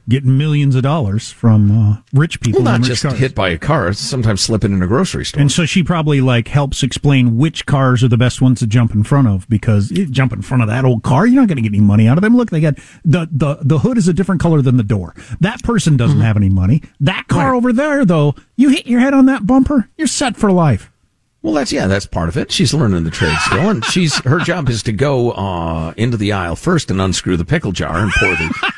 [0.09, 2.63] get millions of dollars from uh, rich people.
[2.63, 3.17] Well, not just cars.
[3.17, 5.41] hit by a car, sometimes slipping in a grocery store.
[5.41, 8.93] And so she probably like helps explain which cars are the best ones to jump
[8.93, 11.57] in front of because you jump in front of that old car, you're not going
[11.57, 12.37] to get any money out of them.
[12.37, 15.13] Look, they got the, the, the hood is a different color than the door.
[15.39, 16.83] That person doesn't have any money.
[16.99, 20.51] That car over there, though, you hit your head on that bumper, you're set for
[20.51, 20.91] life.
[21.43, 22.51] Well, that's yeah, that's part of it.
[22.51, 26.33] She's learning the trade still, and she's her job is to go uh, into the
[26.33, 28.73] aisle first and unscrew the pickle jar and pour the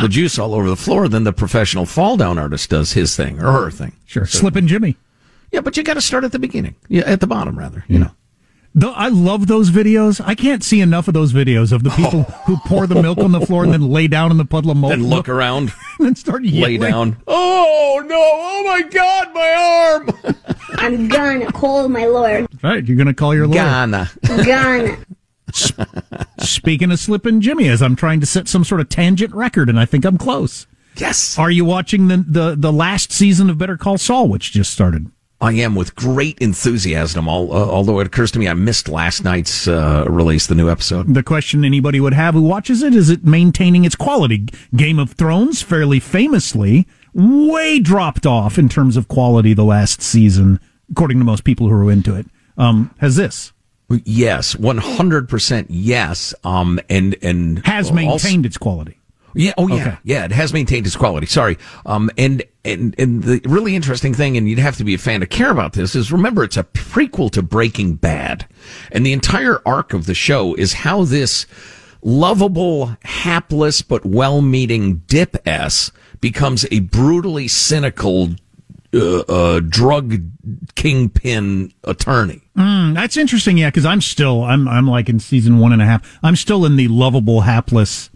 [0.00, 1.08] the juice all over the floor.
[1.08, 3.92] Then the professional fall down artist does his thing or her thing.
[4.06, 4.96] Sure, slipping Jimmy.
[5.52, 6.76] Yeah, but you got to start at the beginning.
[6.88, 7.84] Yeah, at the bottom rather.
[7.88, 8.10] You know.
[8.72, 10.20] Though I love those videos.
[10.24, 13.32] I can't see enough of those videos of the people who pour the milk on
[13.32, 14.90] the floor and then lay down in the puddle of milk.
[14.90, 17.16] Then look around, and then start lay down.
[17.26, 18.16] Oh no!
[18.16, 19.54] Oh my God, my
[20.24, 20.36] arm!
[20.74, 22.46] I'm gonna call my lawyer.
[22.62, 23.56] Right, you're going to call your lawyer.
[23.56, 24.10] Ghana.
[24.26, 24.98] Gonna.
[26.38, 29.78] Speaking of slipping Jimmy, as I'm trying to set some sort of tangent record, and
[29.78, 30.66] I think I'm close.
[30.96, 31.38] Yes.
[31.38, 35.10] Are you watching the, the, the last season of Better Call Saul, which just started?
[35.42, 37.26] I am with great enthusiasm.
[37.26, 40.68] All, uh, although it occurs to me I missed last night's uh, release, the new
[40.68, 41.14] episode.
[41.14, 44.48] The question anybody would have who watches it is it maintaining its quality?
[44.76, 50.60] Game of Thrones, fairly famously, way dropped off in terms of quality the last season,
[50.90, 52.26] according to most people who are into it.
[52.58, 53.52] Um, has this?
[54.04, 55.70] Yes, one hundred percent.
[55.70, 58.96] Yes, um, and and has maintained also, its quality.
[59.34, 59.52] Yeah.
[59.56, 59.74] Oh, yeah.
[59.74, 59.98] Okay.
[60.02, 60.24] Yeah.
[60.24, 61.26] It has maintained its quality.
[61.26, 61.56] Sorry.
[61.86, 65.20] Um, and, and, and the really interesting thing, and you'd have to be a fan
[65.20, 68.48] to care about this, is remember it's a prequel to Breaking Bad.
[68.90, 71.46] And the entire arc of the show is how this
[72.02, 78.30] lovable, hapless, but well-meaning dip S becomes a brutally cynical,
[78.92, 80.22] uh, uh, drug
[80.74, 82.42] kingpin attorney.
[82.60, 83.58] Mm, that's interesting.
[83.58, 83.70] Yeah.
[83.70, 86.18] Cause I'm still, I'm, I'm like in season one and a half.
[86.22, 88.10] I'm still in the lovable, hapless,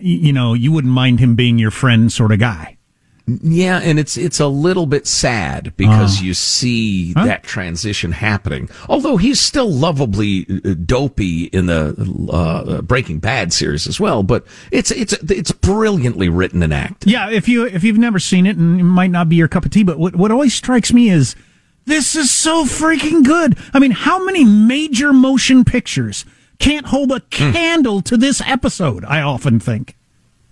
[0.00, 2.78] you know, you wouldn't mind him being your friend sort of guy.
[3.26, 7.24] Yeah, and it's it's a little bit sad because uh, you see huh?
[7.24, 8.68] that transition happening.
[8.88, 11.94] Although he's still lovably uh, dopey in the
[12.32, 17.12] uh, Breaking Bad series as well, but it's it's it's brilliantly written and acted.
[17.12, 19.64] Yeah, if you if you've never seen it and it might not be your cup
[19.64, 21.36] of tea, but what what always strikes me is
[21.84, 23.58] this is so freaking good.
[23.72, 26.24] I mean, how many major motion pictures
[26.58, 27.52] can't hold a hmm.
[27.52, 28.04] candle mm.
[28.04, 29.96] to this episode, I often think.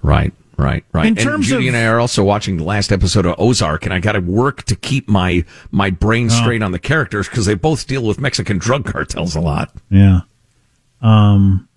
[0.02, 1.06] Right, right, right.
[1.06, 3.84] In terms and Judy of, and I are also watching the last episode of Ozark,
[3.84, 6.34] and I got to work to keep my my brain oh.
[6.34, 9.72] straight on the characters because they both deal with Mexican drug cartels a lot.
[9.88, 10.20] Yeah.
[11.00, 11.68] Um.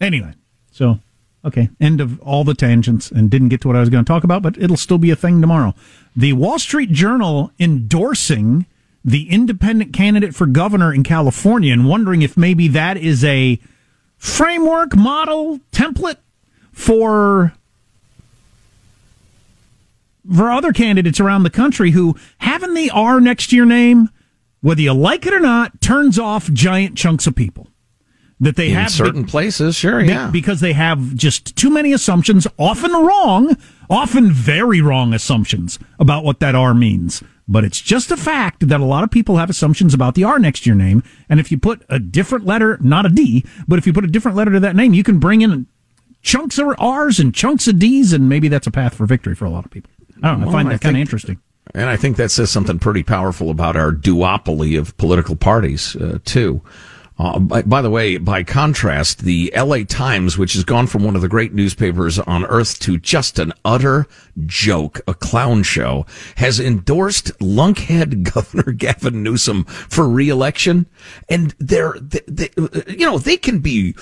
[0.00, 0.34] Anyway,
[0.70, 0.98] so
[1.44, 4.08] okay, end of all the tangents, and didn't get to what I was going to
[4.08, 5.74] talk about, but it'll still be a thing tomorrow.
[6.14, 8.66] The Wall Street Journal endorsing
[9.04, 13.58] the independent candidate for governor in California and wondering if maybe that is a
[14.16, 16.18] framework, model, template
[16.72, 17.52] for
[20.32, 24.08] for other candidates around the country who having the R next to your name,
[24.60, 27.68] whether you like it or not, turns off giant chunks of people.
[28.38, 32.46] That they in have certain places, sure, yeah, because they have just too many assumptions,
[32.58, 33.56] often wrong,
[33.88, 37.22] often very wrong assumptions about what that R means.
[37.48, 40.38] But it's just a fact that a lot of people have assumptions about the R
[40.38, 41.02] next to your name.
[41.28, 44.08] And if you put a different letter, not a D, but if you put a
[44.08, 45.66] different letter to that name, you can bring in
[46.22, 49.44] chunks of R's and chunks of D's, and maybe that's a path for victory for
[49.44, 49.90] a lot of people.
[50.22, 50.46] I don't know.
[50.46, 51.40] Well, I find that kind of interesting.
[51.74, 56.18] And I think that says something pretty powerful about our duopoly of political parties, uh,
[56.24, 56.62] too.
[57.22, 61.14] Uh, by, by, the way, by contrast, the LA Times, which has gone from one
[61.14, 64.08] of the great newspapers on earth to just an utter
[64.44, 66.04] joke, a clown show,
[66.38, 70.86] has endorsed lunkhead Governor Gavin Newsom for reelection.
[71.28, 72.50] And they're, they, they,
[72.88, 73.94] you know, they can be,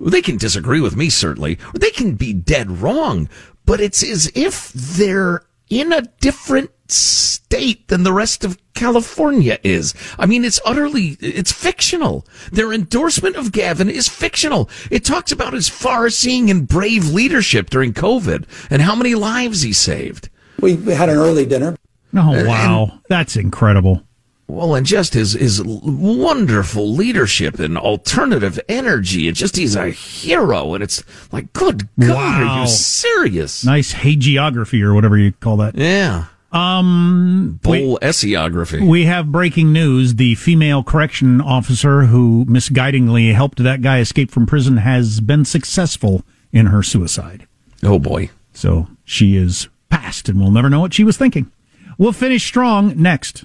[0.00, 1.58] they can disagree with me, certainly.
[1.74, 3.28] They can be dead wrong,
[3.66, 9.94] but it's as if they're in a different state than the rest of California is.
[10.18, 12.26] I mean, it's utterly, it's fictional.
[12.50, 14.70] Their endorsement of Gavin is fictional.
[14.90, 19.62] It talks about his far seeing and brave leadership during COVID and how many lives
[19.62, 20.30] he saved.
[20.60, 21.76] We had an early dinner.
[22.14, 22.88] Oh, wow.
[22.90, 24.02] And, That's incredible.
[24.48, 30.72] Well, and just his his wonderful leadership and alternative energy, and just he's a hero.
[30.72, 32.56] And it's like, good God, wow.
[32.56, 33.62] are you serious?
[33.64, 35.76] Nice hagiography or whatever you call that.
[35.76, 36.26] Yeah.
[36.50, 38.88] Um, Bowl esseography.
[38.88, 40.14] We have breaking news.
[40.14, 46.22] The female correction officer who misguidingly helped that guy escape from prison has been successful
[46.50, 47.46] in her suicide.
[47.82, 48.30] Oh boy.
[48.54, 51.52] So she is passed and we'll never know what she was thinking.
[51.98, 53.44] We'll finish strong next.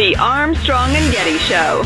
[0.00, 1.82] The Armstrong and Getty Show.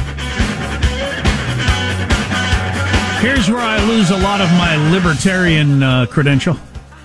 [3.20, 6.56] Here's where I lose a lot of my libertarian uh, credential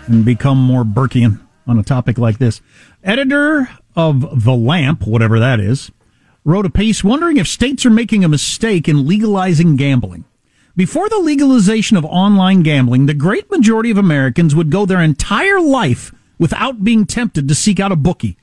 [0.05, 2.61] and become more Burkean on a topic like this.
[3.03, 5.89] Editor of The Lamp, whatever that is,
[6.45, 10.25] wrote a piece wondering if states are making a mistake in legalizing gambling.
[10.75, 15.59] Before the legalization of online gambling, the great majority of Americans would go their entire
[15.59, 18.37] life without being tempted to seek out a bookie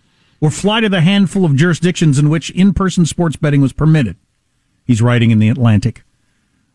[0.46, 4.16] or fly to the handful of jurisdictions in which in person sports betting was permitted.
[4.84, 6.04] He's writing in The Atlantic.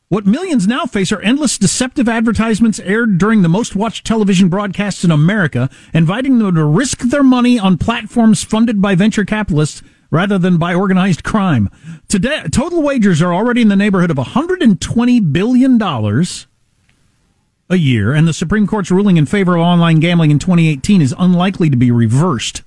[0.09, 5.05] What millions now face are endless deceptive advertisements aired during the most watched television broadcasts
[5.05, 10.37] in America, inviting them to risk their money on platforms funded by venture capitalists rather
[10.37, 11.69] than by organized crime.
[12.09, 15.81] Today, total wagers are already in the neighborhood of $120 billion
[17.69, 21.15] a year, and the Supreme Court's ruling in favor of online gambling in 2018 is
[21.17, 22.63] unlikely to be reversed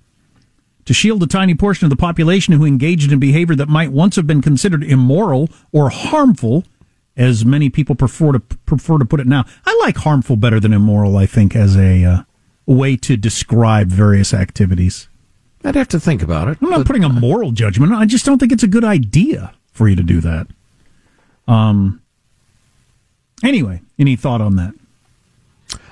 [0.85, 4.16] to shield a tiny portion of the population who engaged in behavior that might once
[4.16, 6.64] have been considered immoral or harmful,
[7.16, 9.45] as many people prefer to prefer to put it now.
[9.64, 11.16] I like harmful better than immoral.
[11.16, 12.22] I think as a uh,
[12.66, 15.09] way to describe various activities.
[15.64, 16.59] I'd have to think about it.
[16.61, 17.93] I'm not putting a moral judgment.
[17.93, 20.47] I just don't think it's a good idea for you to do that.
[21.49, 22.03] Um.
[23.43, 24.74] Anyway, any thought on that?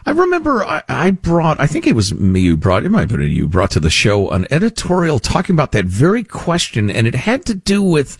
[0.04, 3.18] I remember I, I, brought, I think it was me who brought, it might have
[3.18, 7.14] been you brought to the show an editorial talking about that very question, and it
[7.14, 8.18] had to do with,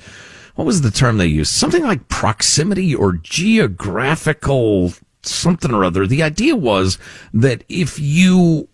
[0.54, 1.52] what was the term they used?
[1.52, 6.06] Something like proximity or geographical something or other.
[6.06, 6.98] The idea was
[7.32, 8.68] that if you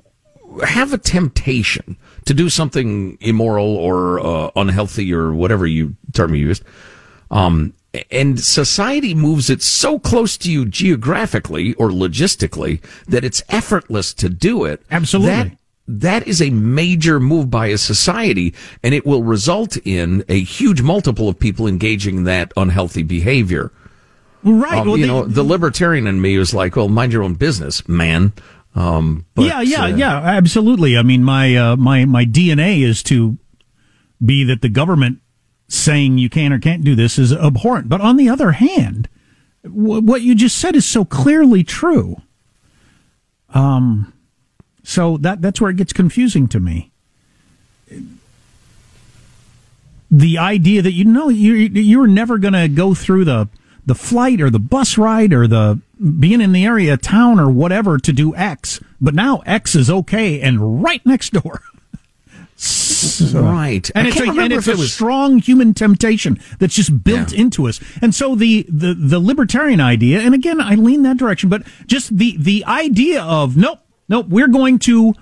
[0.65, 6.47] have a temptation to do something immoral or uh, unhealthy or whatever you term you
[6.47, 6.65] used,
[7.31, 7.75] um,
[8.11, 14.29] and society moves it so close to you geographically or logistically that it's effortless to
[14.29, 14.83] do it.
[14.91, 15.31] Absolutely.
[15.31, 20.41] That, that is a major move by a society, and it will result in a
[20.41, 23.73] huge multiple of people engaging in that unhealthy behavior.
[24.45, 24.79] Right.
[24.79, 27.35] Um, well, you they- know, the libertarian in me was like, well, mind your own
[27.35, 28.33] business, man.
[28.75, 30.97] Um, but, yeah, yeah, uh, yeah, absolutely.
[30.99, 33.39] I mean, my uh, my my DNA is to
[34.25, 35.21] be that the government
[35.69, 37.89] saying you can or can't do this is abhorrent.
[37.89, 39.09] But on the other hand,
[39.63, 42.23] w- what you just said is so clearly true.
[43.55, 44.13] Um,
[44.83, 46.91] so that that's where it gets confusing to me.
[50.11, 53.49] The idea that you know you you were never going to go through the
[53.85, 55.81] the flight or the bus ride or the
[56.19, 58.81] being in the area, town or whatever to do X.
[59.01, 61.63] But now X is okay and right next door.
[63.01, 63.91] So- Right.
[63.95, 67.33] and I it's a, and it's a it was- strong human temptation that's just built
[67.33, 67.81] into us.
[68.03, 72.17] And so the, the the libertarian idea, and again, I lean that direction, but just
[72.17, 75.15] the the idea of nope, nope, we're going to.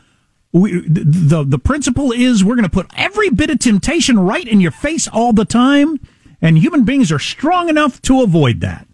[0.53, 4.61] We, the the principle is we're going to put every bit of temptation right in
[4.61, 6.01] your face all the time,
[6.41, 8.87] and human beings are strong enough to avoid that.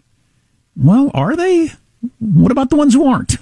[0.75, 1.71] Well, are they?
[2.19, 3.37] What about the ones who aren't?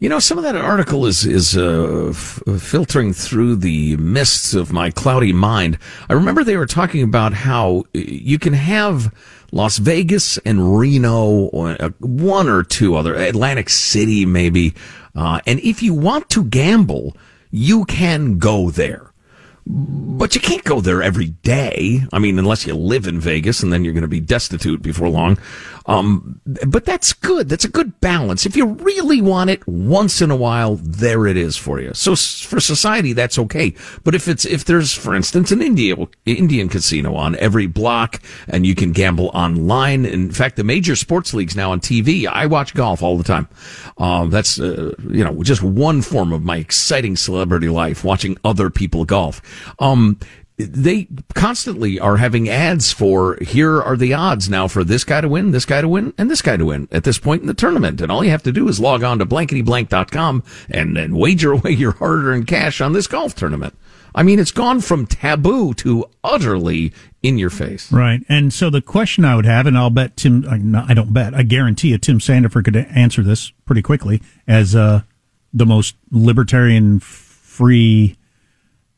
[0.00, 4.72] You know, some of that article is is uh, f- filtering through the mists of
[4.72, 5.78] my cloudy mind.
[6.08, 9.14] I remember they were talking about how uh, you can have
[9.52, 14.74] Las Vegas and Reno, or uh, one or two other Atlantic City, maybe.
[15.14, 17.16] Uh, and if you want to gamble,
[17.52, 19.12] you can go there.
[19.66, 22.02] But you can't go there every day.
[22.12, 25.08] I mean, unless you live in Vegas, and then you're going to be destitute before
[25.08, 25.38] long.
[25.86, 27.48] Um, but that's good.
[27.48, 28.46] That's a good balance.
[28.46, 31.92] If you really want it once in a while, there it is for you.
[31.92, 33.74] So for society, that's okay.
[34.02, 35.94] But if it's if there's, for instance, an India,
[36.24, 40.06] Indian casino on every block, and you can gamble online.
[40.06, 42.26] In fact, the major sports leagues now on TV.
[42.26, 43.48] I watch golf all the time.
[43.98, 48.70] Um, that's uh, you know just one form of my exciting celebrity life, watching other
[48.70, 49.42] people golf.
[49.78, 50.18] Um,
[50.56, 55.28] they constantly are having ads for here are the odds now for this guy to
[55.28, 57.54] win, this guy to win, and this guy to win at this point in the
[57.54, 58.00] tournament.
[58.00, 61.72] And all you have to do is log on to blanketyblank.com and then wager away
[61.72, 63.76] your hard earned cash on this golf tournament.
[64.14, 67.90] I mean, it's gone from taboo to utterly in your face.
[67.90, 68.20] Right.
[68.28, 70.46] And so the question I would have, and I'll bet Tim,
[70.76, 75.02] I don't bet, I guarantee you Tim Sandefur could answer this pretty quickly as uh,
[75.52, 78.16] the most libertarian free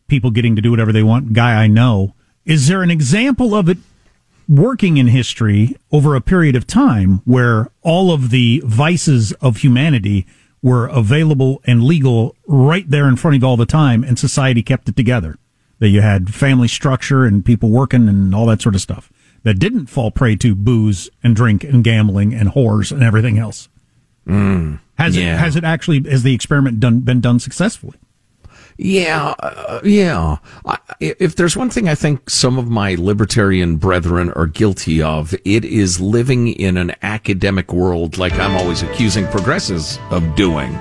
[0.09, 2.15] people getting to do whatever they want guy I know.
[2.45, 3.79] Is there an example of it
[4.49, 10.27] working in history over a period of time where all of the vices of humanity
[10.63, 14.63] were available and legal right there in front of you all the time and society
[14.63, 15.37] kept it together?
[15.79, 19.59] That you had family structure and people working and all that sort of stuff that
[19.59, 23.69] didn't fall prey to booze and drink and gambling and whores and everything else.
[24.27, 25.35] Mm, Has yeah.
[25.35, 27.97] it has it actually has the experiment done been done successfully?
[28.79, 30.37] Yeah, uh, yeah.
[30.66, 35.35] I, if there's one thing I think some of my libertarian brethren are guilty of,
[35.45, 40.74] it is living in an academic world like I'm always accusing progressives of doing.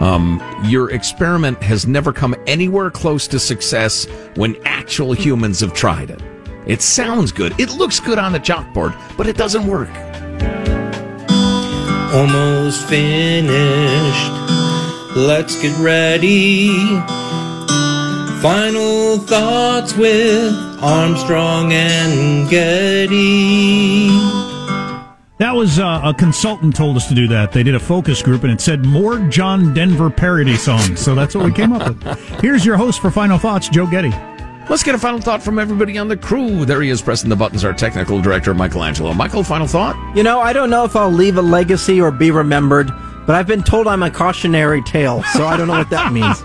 [0.00, 6.10] Um, your experiment has never come anywhere close to success when actual humans have tried
[6.10, 6.22] it.
[6.66, 7.58] It sounds good.
[7.58, 9.90] It looks good on the chalkboard, but it doesn't work.
[12.12, 14.59] Almost finished.
[15.16, 16.68] Let's get ready.
[18.40, 24.08] Final thoughts with Armstrong and Getty.
[25.38, 27.50] That was uh, a consultant told us to do that.
[27.50, 31.00] They did a focus group and it said more John Denver parody songs.
[31.00, 32.40] So that's what we came up with.
[32.40, 34.12] Here's your host for Final Thoughts, Joe Getty.
[34.70, 36.64] Let's get a final thought from everybody on the crew.
[36.64, 37.64] There he is, pressing the buttons.
[37.64, 39.12] Our technical director, Michelangelo.
[39.12, 39.96] Michael, final thought.
[40.16, 42.92] You know, I don't know if I'll leave a legacy or be remembered,
[43.30, 46.42] but I've been told I'm a cautionary tale, so I don't know what that means.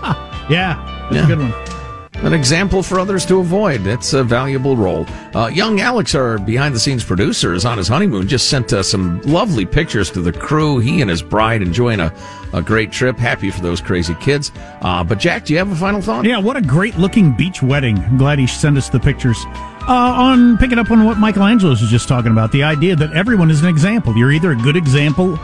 [0.48, 2.24] Yeah, that's a good one.
[2.24, 3.88] An example for others to avoid.
[3.88, 5.04] It's a valuable role.
[5.34, 8.28] Uh, young Alex, our behind the scenes producer, is on his honeymoon.
[8.28, 10.78] Just sent uh, some lovely pictures to the crew.
[10.78, 12.14] He and his bride enjoying a,
[12.52, 13.18] a great trip.
[13.18, 14.52] Happy for those crazy kids.
[14.80, 16.24] Uh, but Jack, do you have a final thought?
[16.24, 17.98] Yeah, what a great looking beach wedding.
[17.98, 19.44] I'm glad he sent us the pictures.
[19.88, 23.50] Uh, on picking up on what Michelangelo was just talking about, the idea that everyone
[23.50, 24.16] is an example.
[24.16, 25.36] You're either a good example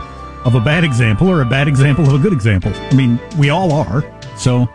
[0.45, 2.71] of a bad example or a bad example of a good example.
[2.75, 4.03] I mean, we all are.
[4.37, 4.67] So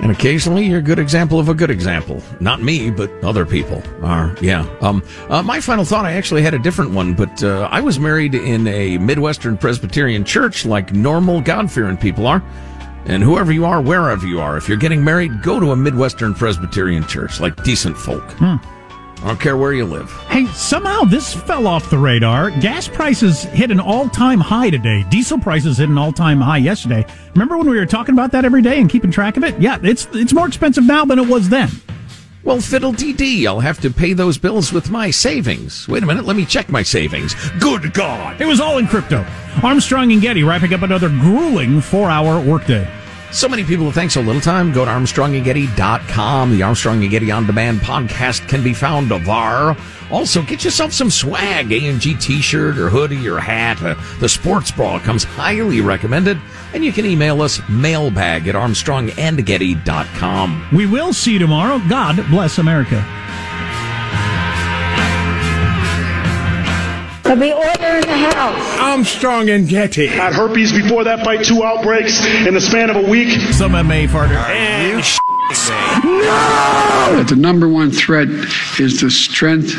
[0.00, 2.22] And occasionally, you're a good example of a good example.
[2.40, 4.36] Not me, but other people are.
[4.40, 4.66] Yeah.
[4.80, 7.98] Um, uh, my final thought, I actually had a different one, but uh, I was
[7.98, 12.42] married in a Midwestern Presbyterian church like normal God fearing people are.
[13.06, 16.34] And whoever you are, wherever you are, if you're getting married, go to a Midwestern
[16.34, 18.24] Presbyterian church like decent folk.
[19.24, 20.12] I don't care where you live.
[20.28, 22.50] Hey, somehow this fell off the radar.
[22.50, 25.02] Gas prices hit an all-time high today.
[25.08, 27.06] Diesel prices hit an all-time high yesterday.
[27.34, 29.58] Remember when we were talking about that every day and keeping track of it?
[29.58, 31.70] Yeah, it's it's more expensive now than it was then.
[32.42, 35.88] Well, fiddle dee dee, I'll have to pay those bills with my savings.
[35.88, 37.34] Wait a minute, let me check my savings.
[37.58, 38.38] Good God!
[38.42, 39.24] It was all in crypto.
[39.62, 42.86] Armstrong and Getty wrapping up another grueling four-hour workday.
[43.34, 44.72] So many people thanks so little time.
[44.72, 46.52] Go to ArmstrongandGetty.com.
[46.52, 49.76] The Armstrong and Getty On Demand podcast can be found there.
[50.08, 53.82] Also, get yourself some swag, AMG t-shirt or hoodie or hat.
[53.82, 56.38] Uh, the sports bra comes highly recommended.
[56.74, 60.68] And you can email us mailbag at ArmstrongandGetty.com.
[60.72, 61.80] We will see you tomorrow.
[61.88, 63.04] God bless America.
[67.34, 68.78] There'll be order in the house.
[68.80, 70.06] Armstrong and Getty.
[70.06, 73.28] Had herpes before that fight, two outbreaks in the span of a week.
[73.52, 74.34] Some MMA fighter.
[74.34, 75.02] And
[76.04, 77.16] no!
[77.16, 78.28] That the number one threat
[78.78, 79.74] is the strength,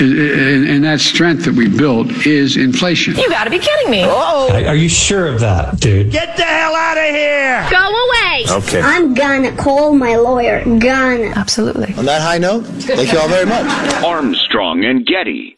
[0.00, 3.16] and and that strength that we built is inflation.
[3.16, 4.02] You gotta be kidding me.
[4.04, 4.50] Oh.
[4.52, 6.10] Are you sure of that, dude?
[6.10, 7.66] Get the hell out of here!
[7.70, 8.44] Go away.
[8.64, 8.80] Okay.
[8.80, 10.64] I'm gonna call my lawyer.
[10.64, 11.32] Gonna.
[11.36, 11.94] Absolutely.
[11.94, 13.66] On that high note, thank you all very much.
[14.04, 15.57] Armstrong and Getty.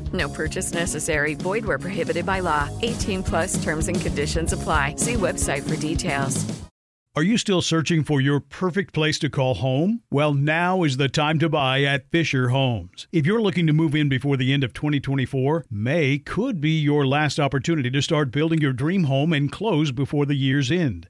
[0.13, 1.35] No purchase necessary.
[1.35, 2.69] Void where prohibited by law.
[2.81, 4.95] 18 plus terms and conditions apply.
[4.95, 6.61] See website for details.
[7.13, 10.01] Are you still searching for your perfect place to call home?
[10.09, 13.05] Well, now is the time to buy at Fischer Homes.
[13.11, 17.05] If you're looking to move in before the end of 2024, May could be your
[17.05, 21.09] last opportunity to start building your dream home and close before the year's end.